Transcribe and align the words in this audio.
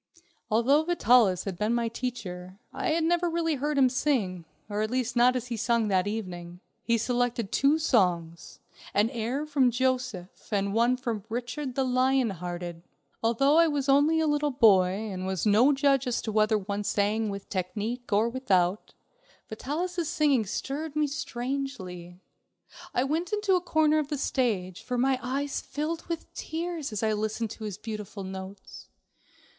Although 0.49 0.83
Vitalis 0.85 1.43
had 1.43 1.59
been 1.59 1.75
my 1.75 1.87
teacher, 1.87 2.57
I 2.73 2.89
had 2.89 3.03
never 3.03 3.29
really 3.29 3.53
heard 3.53 3.77
him 3.77 3.87
sing, 3.87 4.45
or 4.67 4.81
at 4.81 4.89
least 4.89 5.15
not 5.15 5.35
as 5.35 5.49
he 5.49 5.57
sung 5.57 5.89
that 5.89 6.07
evening. 6.07 6.59
He 6.81 6.97
selected 6.97 7.51
two 7.51 7.77
songs, 7.77 8.59
an 8.95 9.11
air 9.11 9.45
from 9.45 9.69
"Joseph" 9.69 10.51
and 10.51 10.73
one 10.73 10.97
from 10.97 11.23
"Richard 11.29 11.75
the 11.75 11.83
Lion 11.83 12.31
Hearted." 12.31 12.81
Although 13.21 13.57
I 13.59 13.67
was 13.67 13.87
only 13.87 14.19
a 14.19 14.25
little 14.25 14.49
boy 14.49 14.87
and 15.11 15.27
was 15.27 15.45
no 15.45 15.71
judge 15.71 16.07
as 16.07 16.19
to 16.23 16.31
whether 16.31 16.57
one 16.57 16.83
sang 16.83 17.29
with 17.29 17.47
technique 17.47 18.11
or 18.11 18.27
without, 18.27 18.95
Vitalis' 19.49 20.09
singing 20.09 20.47
stirred 20.47 20.95
me 20.95 21.05
strangely. 21.05 22.19
I 22.91 23.03
went 23.03 23.31
into 23.33 23.53
a 23.53 23.61
corner 23.61 23.99
of 23.99 24.07
the 24.07 24.17
stage, 24.17 24.81
for 24.81 24.97
my 24.97 25.19
eyes 25.21 25.61
filled 25.61 26.07
with 26.07 26.33
tears 26.33 26.91
as 26.91 27.03
I 27.03 27.13
listened 27.13 27.51
to 27.51 27.65
his 27.65 27.77
beautiful 27.77 28.23
notes. 28.23 28.87